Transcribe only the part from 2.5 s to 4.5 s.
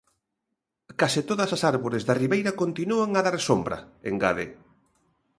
continúan a dar sombra, engade.